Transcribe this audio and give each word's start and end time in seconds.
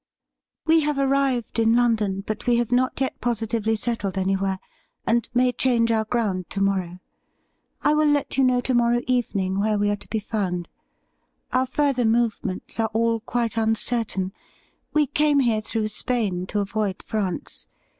'We 0.65 0.79
have 0.79 0.97
arrived 0.97 1.59
in 1.59 1.75
London, 1.75 2.23
but 2.25 2.47
we 2.47 2.55
have 2.55 2.71
not 2.71 2.99
yet 2.99 3.21
positively 3.21 3.75
settled 3.75 4.17
anywhere, 4.17 4.57
and 5.05 5.29
may 5.35 5.51
change 5.51 5.91
our 5.91 6.05
ground 6.05 6.45
A 6.57 6.59
LETTER 6.59 6.71
AND 6.71 6.81
A 6.81 6.89
MEETING 6.89 7.93
179 7.93 7.93
to 7.93 7.93
rOorrow. 7.93 7.93
I 7.93 7.93
will 7.93 8.11
let 8.11 8.35
you 8.39 8.43
know 8.43 8.61
to 8.61 8.73
morrow 8.73 9.01
evening 9.05 9.59
where 9.59 9.77
we 9.77 9.91
are 9.91 9.95
to 9.95 10.09
be 10.09 10.17
found. 10.17 10.69
Our 11.53 11.67
further 11.67 12.05
movements 12.05 12.79
are 12.79 12.89
all 12.93 13.19
quite 13.19 13.57
uncertain. 13.57 14.33
We 14.91 15.05
came 15.05 15.37
here 15.41 15.61
through 15.61 15.89
Spain 15.89 16.47
to 16.47 16.61
avoid 16.61 17.03
France. 17.03 17.67